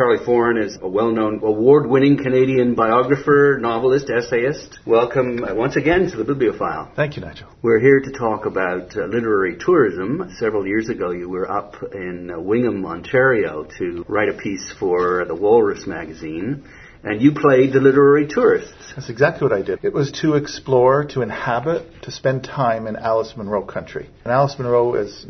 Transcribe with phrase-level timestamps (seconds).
[0.00, 4.78] Charlie Foran is a well-known award-winning Canadian biographer, novelist, essayist.
[4.86, 6.90] Welcome uh, once again to the Biblio File.
[6.96, 7.48] Thank you, Nigel.
[7.60, 10.34] We're here to talk about uh, literary tourism.
[10.38, 15.26] Several years ago, you were up in uh, Wingham, Ontario to write a piece for
[15.26, 16.64] the Walrus magazine
[17.02, 18.72] and you played the literary tourist.
[18.94, 19.80] That's exactly what I did.
[19.82, 24.08] It was to explore, to inhabit, to spend time in Alice Munro country.
[24.24, 25.26] And Alice Munro, as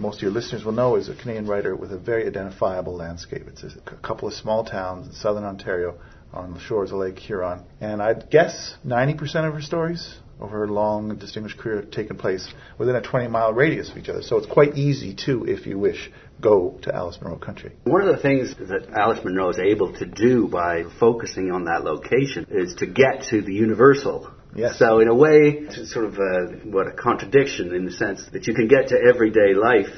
[0.00, 3.42] most of your listeners will know, is a Canadian writer with a very identifiable landscape.
[3.46, 5.98] It's a couple of small towns in southern Ontario
[6.32, 7.64] on the shores of Lake Huron.
[7.80, 12.16] And I'd guess 90% of her stories over her long and distinguished career have taken
[12.16, 14.22] place within a 20 mile radius of each other.
[14.22, 17.72] So it's quite easy to, if you wish, go to Alice Munro country.
[17.84, 21.84] One of the things that Alice Munro is able to do by focusing on that
[21.84, 24.32] location is to get to the universal.
[24.54, 24.78] Yes.
[24.78, 28.46] So in a way, it's sort of a, what a contradiction in the sense that
[28.46, 29.88] you can get to everyday life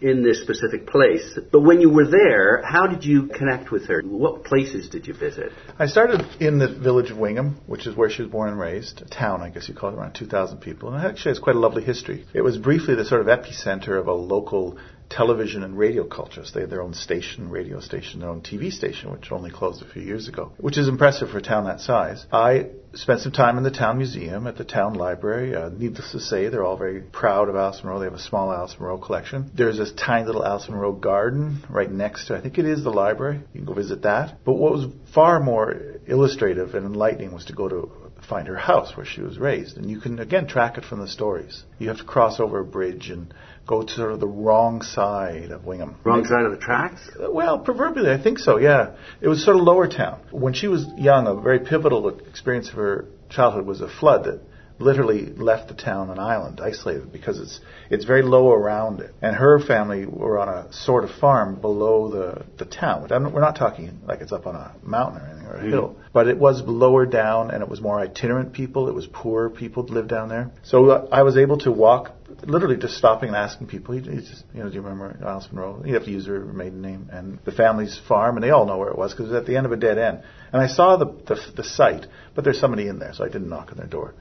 [0.00, 1.38] in this specific place.
[1.50, 4.00] But when you were there, how did you connect with her?
[4.02, 5.50] What places did you visit?
[5.78, 9.02] I started in the village of Wingham, which is where she was born and raised,
[9.02, 10.92] a town, I guess you call it, around 2,000 people.
[10.92, 12.26] And it actually has quite a lovely history.
[12.32, 14.78] It was briefly the sort of epicenter of a local
[15.10, 16.52] television and radio cultures.
[16.54, 19.88] They had their own station, radio station, their own TV station, which only closed a
[19.88, 22.26] few years ago, which is impressive for a town that size.
[22.32, 25.54] I spent some time in the town museum, at the town library.
[25.54, 27.98] Uh, needless to say, they're all very proud of Alice Munro.
[27.98, 29.50] They have a small Alice Munro collection.
[29.54, 32.90] There's this tiny little Alice Munro garden right next to, I think it is the
[32.90, 33.40] library.
[33.52, 34.38] You can go visit that.
[34.44, 35.74] But what was far more
[36.06, 39.76] illustrative and enlightening was to go to find her house where she was raised.
[39.76, 41.62] And you can, again, track it from the stories.
[41.78, 43.32] You have to cross over a bridge and
[43.66, 45.96] go to sort of the wrong side of Wingham.
[46.04, 47.10] Wrong side of the tracks?
[47.18, 48.96] Well, proverbially, I think so, yeah.
[49.20, 50.20] It was sort of lower town.
[50.30, 54.40] When she was young, a very pivotal experience of her childhood was a flood that
[54.78, 59.12] literally left the town an island, isolated, because it's it's very low around it.
[59.20, 63.08] And her family were on a sort of farm below the the town.
[63.10, 66.28] we're not talking like it's up on a mountain or anything or a hill, but
[66.28, 68.88] it was lower down, and it was more itinerant people.
[68.88, 70.50] It was poor people that lived down there.
[70.62, 72.12] So uh, I was able to walk.
[72.44, 75.48] Literally just stopping and asking people, you, you, just, you know, do you remember Alice
[75.50, 75.82] Munro?
[75.84, 78.78] You have to use her maiden name and the family's farm, and they all know
[78.78, 80.22] where it was because it was at the end of a dead end.
[80.52, 83.48] And I saw the, the the site, but there's somebody in there, so I didn't
[83.48, 84.14] knock on their door.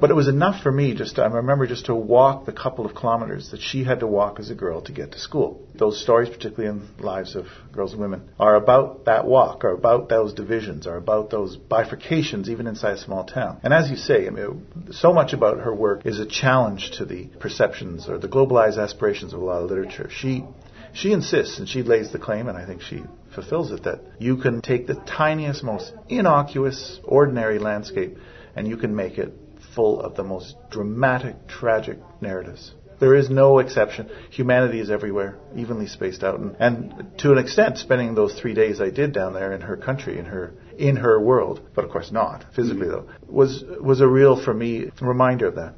[0.00, 2.84] But it was enough for me just to, I remember just to walk the couple
[2.84, 5.62] of kilometers that she had to walk as a girl to get to school.
[5.74, 10.08] Those stories, particularly in lives of girls and women, are about that walk, are about
[10.08, 13.60] those divisions, are about those bifurcations even inside a small town.
[13.62, 17.04] And as you say, I mean, so much about her work is a challenge to
[17.04, 20.10] the perceptions or the globalized aspirations of a lot of literature.
[20.10, 20.44] She
[20.92, 23.02] she insists and she lays the claim, and I think she
[23.34, 28.16] fulfills it, that you can take the tiniest, most innocuous, ordinary landscape
[28.56, 29.32] and you can make it
[29.74, 32.72] full of the most dramatic, tragic narratives.
[33.00, 34.08] There is no exception.
[34.30, 38.80] Humanity is everywhere, evenly spaced out, and, and to an extent, spending those three days
[38.80, 42.10] I did down there in her country, in her in her world, but of course
[42.10, 43.06] not physically mm-hmm.
[43.06, 45.74] though, was was a real for me reminder of that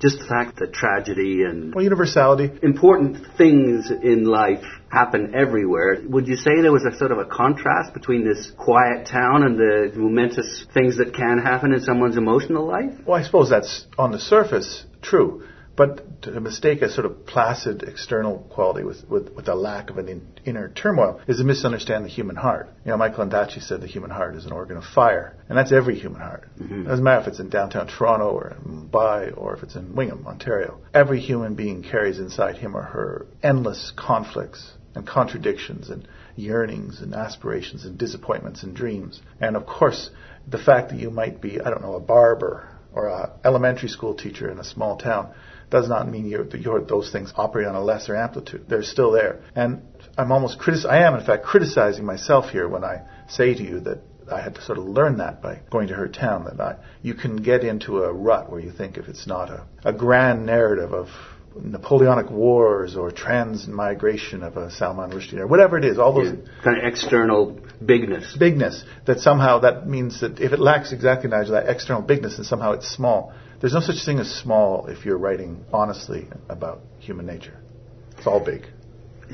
[0.00, 5.98] just the fact that tragedy and well, universality, important things in life happen everywhere.
[6.08, 9.58] Would you say there was a sort of a contrast between this quiet town and
[9.58, 12.94] the momentous things that can happen in someone's emotional life?
[13.06, 15.44] Well, I suppose that's on the surface true.
[15.80, 19.96] But to mistake a sort of placid external quality with, with, with a lack of
[19.96, 22.68] an in, inner turmoil is to misunderstand the human heart.
[22.84, 25.72] You know, Michael Ondaatje said the human heart is an organ of fire, and that's
[25.72, 26.50] every human heart.
[26.60, 26.82] Mm-hmm.
[26.82, 30.26] It doesn't matter if it's in downtown Toronto or Mumbai or if it's in Wingham,
[30.26, 30.80] Ontario.
[30.92, 37.14] Every human being carries inside him or her endless conflicts and contradictions and yearnings and
[37.14, 39.22] aspirations and disappointments and dreams.
[39.40, 40.10] And of course,
[40.46, 44.14] the fact that you might be, I don't know, a barber or an elementary school
[44.14, 45.32] teacher in a small town
[45.70, 48.66] does not mean you're, you're, those things operate on a lesser amplitude.
[48.68, 49.42] They're still there.
[49.54, 49.82] And
[50.18, 53.80] I'm almost critic- I am in fact criticizing myself here when I say to you
[53.80, 56.76] that I had to sort of learn that by going to her town that I,
[57.02, 60.46] you can get into a rut where you think if it's not a, a grand
[60.46, 61.08] narrative of
[61.54, 66.62] Napoleonic wars or transmigration of a Salman Rushdie or whatever it is, all those yeah,
[66.62, 68.36] kind of external bigness.
[68.38, 72.44] Bigness that somehow that means that if it lacks exactly Nigel that external bigness, then
[72.44, 73.32] somehow it's small.
[73.60, 77.58] There's no such thing as small if you're writing honestly about human nature.
[78.16, 78.66] It's all big.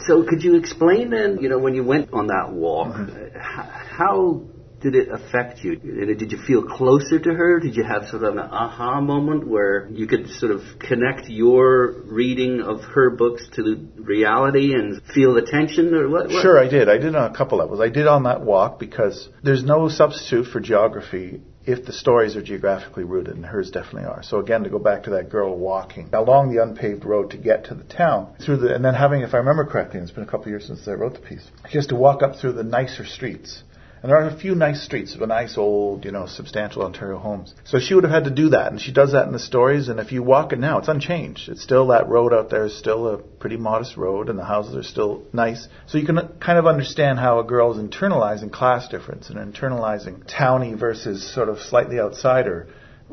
[0.07, 3.39] So could you explain then, you know, when you went on that walk, mm-hmm.
[3.39, 4.43] how
[4.81, 5.77] did it affect you?
[5.77, 7.61] Did you feel closer to her?
[7.61, 12.03] Did you have sort of an aha moment where you could sort of connect your
[12.05, 16.31] reading of her books to reality and feel the tension or what?
[16.31, 16.89] Sure, I did.
[16.89, 17.81] I did on a couple levels.
[17.81, 22.43] I did on that walk because there's no substitute for geography if the stories are
[22.43, 24.23] geographically rooted, and hers definitely are.
[24.23, 27.65] So again, to go back to that girl walking along the unpaved road to get
[27.65, 30.23] to the town, through the, and then having, if I remember correctly, and it's been
[30.23, 32.63] a couple years since I wrote the piece, she has to walk up through the
[32.63, 33.65] nicer streets
[34.07, 37.19] and there are a few nice streets of a nice old, you know, substantial Ontario
[37.19, 37.53] homes.
[37.65, 39.89] So she would have had to do that, and she does that in the stories.
[39.89, 41.49] And if you walk it now, it's unchanged.
[41.49, 44.77] It's still that road out there is still a pretty modest road, and the houses
[44.77, 45.67] are still nice.
[45.89, 50.23] So you can kind of understand how a girl is internalizing class difference and internalizing
[50.29, 52.69] towny versus sort of slightly outsider.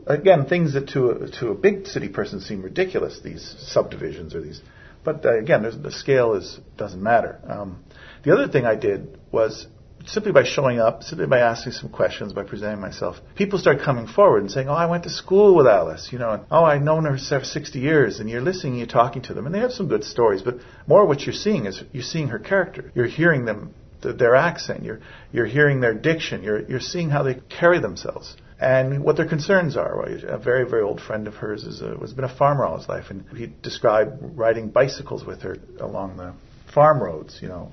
[0.06, 3.20] Again, things that to a, to a big city person seem ridiculous.
[3.20, 4.62] These subdivisions or these,
[5.04, 7.40] but uh, again, the scale is doesn't matter.
[7.48, 7.84] Um,
[8.24, 9.66] the other thing I did was
[10.06, 14.08] simply by showing up, simply by asking some questions, by presenting myself, people start coming
[14.08, 16.82] forward and saying, "Oh, I went to school with Alice," you know, and, "Oh, I've
[16.82, 19.74] known her for 60 years," and you're listening, you're talking to them, and they have
[19.74, 20.42] some good stories.
[20.42, 20.58] But
[20.88, 22.92] more, what you're seeing is you're seeing her character.
[22.94, 24.84] You're hearing them, their accent.
[24.84, 25.00] You're
[25.32, 26.44] you're hearing their diction.
[26.44, 30.02] You're you're seeing how they carry themselves and what their concerns are.
[30.28, 32.88] A very, very old friend of hers is a, has been a farmer all his
[32.88, 36.34] life, and he described riding bicycles with her along the
[36.74, 37.72] farm roads, you know,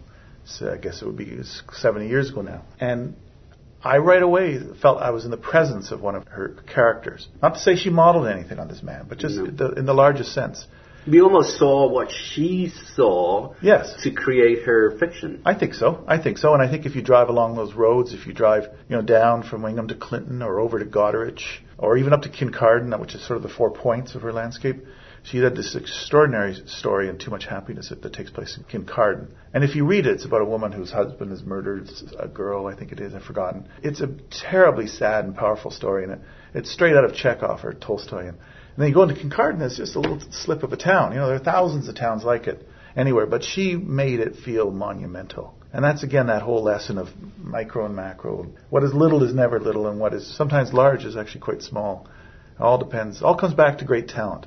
[0.60, 1.38] I guess it would be
[1.72, 2.62] 70 years ago now.
[2.81, 3.14] And
[3.82, 7.28] I right away felt I was in the presence of one of her characters.
[7.42, 9.46] Not to say she modeled anything on this man, but just no.
[9.46, 10.66] the, in the largest sense.
[11.06, 14.02] We almost saw what she saw yes.
[14.02, 15.40] to create her fiction.
[15.46, 16.04] I think so.
[16.06, 16.52] I think so.
[16.52, 19.43] And I think if you drive along those roads, if you drive, you know, down
[19.43, 21.40] from Wingham to Clinton or over to Goderich
[21.78, 24.84] or even up to Kincardine, which is sort of the four points of her landscape,
[25.22, 29.28] she had this extraordinary story in Too Much Happiness that, that takes place in Kincardine.
[29.52, 32.67] And if you read it, it's about a woman whose husband is murdered, a girl,
[32.67, 33.69] I think it is, I've forgotten.
[33.82, 36.20] It's a terribly sad and powerful story, and it,
[36.55, 38.28] it's straight out of Chekhov or Tolstoy.
[38.28, 38.38] And, and
[38.78, 41.12] then you go into Kincardine, it's just a little slip of a town.
[41.12, 44.70] You know, there are thousands of towns like it anywhere, but she made it feel
[44.70, 45.55] monumental.
[45.72, 47.08] And that's again that whole lesson of
[47.38, 48.46] micro and macro.
[48.70, 52.08] What is little is never little, and what is sometimes large is actually quite small.
[52.56, 53.22] It all depends.
[53.22, 54.46] All comes back to great talent.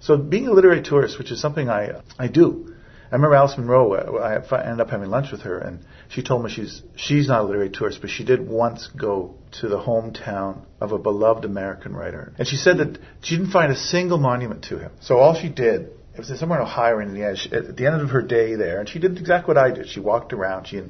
[0.00, 2.72] So being a literary tourist, which is something I I do.
[3.10, 3.92] I remember Alice Munro.
[3.92, 5.78] Uh, I ended up having lunch with her, and
[6.08, 9.68] she told me she's she's not a literary tourist, but she did once go to
[9.68, 13.76] the hometown of a beloved American writer, and she said that she didn't find a
[13.76, 14.90] single monument to him.
[15.00, 18.00] So all she did it was somewhere in Ohio, in the end, at the end
[18.00, 19.88] of her day there, and she did exactly what I did.
[19.88, 20.80] She walked around, she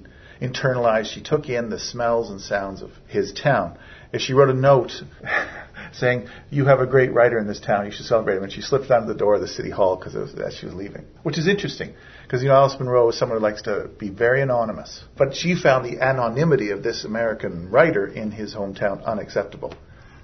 [0.40, 3.76] internalized, she took in the smells and sounds of his town.
[4.12, 4.92] If she wrote a note
[5.92, 7.86] saying, "You have a great writer in this town.
[7.86, 9.96] You should celebrate him." And she slipped out of the door of the city hall
[9.96, 13.38] because as she was leaving, which is interesting because you know Alice Munro is someone
[13.38, 18.06] who likes to be very anonymous, but she found the anonymity of this American writer
[18.06, 19.74] in his hometown unacceptable.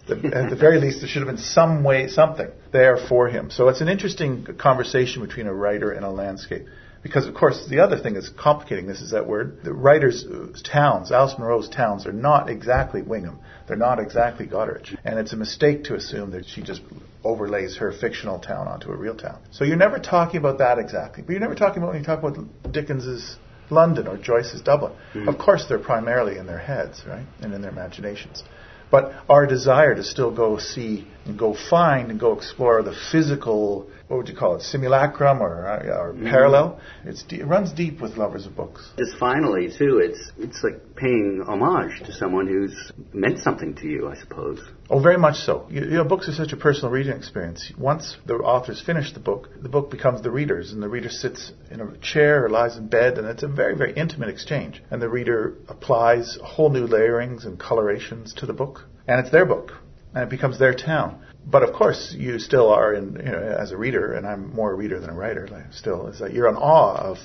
[0.09, 3.50] at the very least, there should have been some way, something there for him.
[3.50, 6.67] So it's an interesting conversation between a writer and a landscape.
[7.02, 9.58] Because, of course, the other thing that's complicating this is that word.
[9.64, 10.25] The writer's
[10.62, 13.40] towns, Alice Munro's towns, are not exactly Wingham.
[13.66, 14.96] They're not exactly Goderich.
[15.04, 16.81] And it's a mistake to assume that she just
[17.25, 19.40] overlays her fictional town onto a real town.
[19.50, 21.25] So you're never talking about that exactly.
[21.25, 23.37] But you're never talking about when you talk about Dickens's
[23.70, 24.93] London or Joyce's Dublin.
[25.14, 25.28] Mm-hmm.
[25.28, 27.26] Of course, they're primarily in their heads, right?
[27.40, 28.44] And in their imaginations.
[28.93, 33.88] But our desire to still go see and go find and go explore the physical
[34.12, 36.29] what would you call it, simulacrum or, uh, or mm-hmm.
[36.29, 36.79] parallel.
[37.06, 38.91] It's it runs deep with lovers of books.
[38.99, 44.11] Just finally, too, it's it's like paying homage to someone who's meant something to you,
[44.11, 44.61] I suppose.
[44.91, 45.67] Oh, very much so.
[45.70, 47.73] You, you know, books are such a personal reading experience.
[47.79, 51.53] Once the authors finish the book, the book becomes the reader's, and the reader sits
[51.70, 54.82] in a chair or lies in bed, and it's a very, very intimate exchange.
[54.91, 59.47] And the reader applies whole new layerings and colorations to the book, and it's their
[59.47, 59.73] book,
[60.14, 63.72] and it becomes their town but of course, you still are, in, you know, as
[63.72, 65.49] a reader, and I'm more a reader than a writer.
[65.49, 67.18] Like, still, is that you're in awe of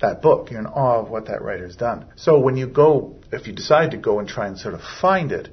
[0.00, 0.50] that book.
[0.50, 2.06] You're in awe of what that writer's done.
[2.16, 5.32] So when you go, if you decide to go and try and sort of find
[5.32, 5.48] it,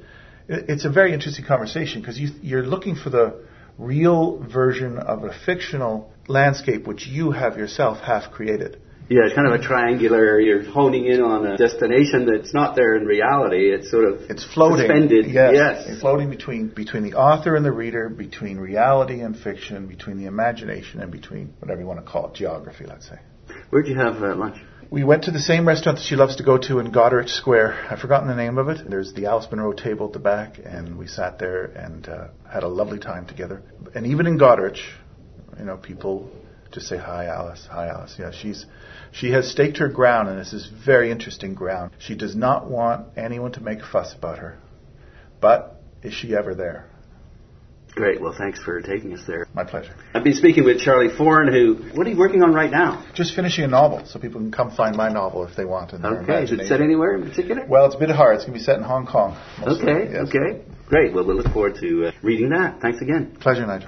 [0.48, 3.46] it's a very interesting conversation because you, you're looking for the
[3.78, 8.82] real version of a fictional landscape which you have yourself half created.
[9.10, 10.40] Yeah, it's kind of a triangular.
[10.40, 13.72] You're honing in on a destination that's not there in reality.
[13.72, 14.86] It's sort of it's floating.
[14.86, 15.26] Suspended.
[15.26, 15.86] Yes, yes.
[15.88, 20.26] It's floating between between the author and the reader, between reality and fiction, between the
[20.26, 22.86] imagination and between whatever you want to call it, geography.
[22.86, 23.18] Let's say.
[23.72, 24.58] Where'd you have uh, lunch?
[24.92, 27.88] We went to the same restaurant that she loves to go to in Goderich Square.
[27.92, 28.88] I've forgotten the name of it.
[28.88, 32.64] There's the Alice Munro table at the back, and we sat there and uh, had
[32.64, 33.62] a lovely time together.
[33.94, 34.80] And even in Goderich,
[35.60, 36.32] you know, people
[36.72, 37.68] just say hi, Alice.
[37.72, 38.16] Hi, Alice.
[38.20, 38.66] Yeah, she's
[39.12, 41.92] she has staked her ground, and this is very interesting ground.
[42.00, 44.58] She does not want anyone to make a fuss about her.
[45.42, 46.86] But is she ever there?
[47.96, 48.22] Great.
[48.22, 49.48] Well, thanks for taking us there.
[49.54, 49.96] My pleasure.
[50.14, 53.04] I've been speaking with Charlie Foran, who, what are you working on right now?
[53.16, 55.94] Just finishing a novel, so people can come find my novel if they want.
[55.94, 56.44] In Okay.
[56.44, 57.66] Is it set anywhere in particular?
[57.68, 58.36] Well, it's a bit hard.
[58.36, 59.38] It's going to be set in Hong Kong.
[59.60, 60.12] mostly, Okay.
[60.14, 60.28] yes.
[60.28, 60.62] Okay.
[60.88, 61.14] Great.
[61.14, 62.80] Well, we'll look forward to uh, reading that.
[62.82, 63.38] Thanks again.
[63.40, 63.88] Pleasure, Nigel.